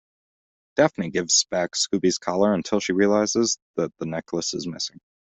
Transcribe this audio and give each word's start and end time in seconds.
Daphne 0.77 1.11
gives 1.11 1.43
back 1.51 1.73
Scooby's 1.75 2.17
collar 2.17 2.55
until 2.55 2.79
she 2.79 2.91
realizes 2.91 3.59
that 3.75 3.95
the 3.99 4.07
necklace 4.07 4.55
is 4.55 4.65
missing. 4.65 4.99